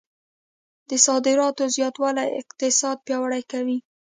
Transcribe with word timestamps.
د 0.89 0.91
صادراتو 1.05 1.63
زیاتوالی 1.75 2.25
اقتصاد 2.41 2.97
پیاوړی 3.05 3.43
کوي. 3.51 3.77